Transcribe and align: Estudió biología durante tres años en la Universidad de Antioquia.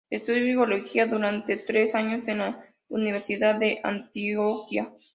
Estudió 0.09 0.43
biología 0.43 1.05
durante 1.05 1.57
tres 1.57 1.93
años 1.93 2.27
en 2.27 2.39
la 2.39 2.65
Universidad 2.89 3.59
de 3.59 3.81
Antioquia. 3.83 4.91